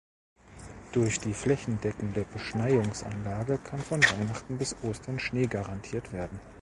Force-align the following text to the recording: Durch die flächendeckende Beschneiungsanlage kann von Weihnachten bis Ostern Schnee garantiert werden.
Durch 0.93 1.19
die 1.19 1.31
flächendeckende 1.35 2.23
Beschneiungsanlage 2.33 3.59
kann 3.59 3.77
von 3.77 4.01
Weihnachten 4.03 4.57
bis 4.57 4.75
Ostern 4.81 5.19
Schnee 5.19 5.45
garantiert 5.45 6.11
werden. 6.11 6.39